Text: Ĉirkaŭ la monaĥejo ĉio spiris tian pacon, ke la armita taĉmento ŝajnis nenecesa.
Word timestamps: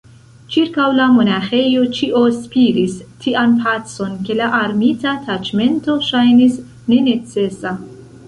Ĉirkaŭ 0.53 0.85
la 0.99 1.03
monaĥejo 1.15 1.83
ĉio 1.97 2.21
spiris 2.37 2.95
tian 3.25 3.53
pacon, 3.65 4.17
ke 4.29 4.39
la 4.41 4.47
armita 4.61 5.13
taĉmento 5.29 5.99
ŝajnis 6.07 6.57
nenecesa. 6.95 7.75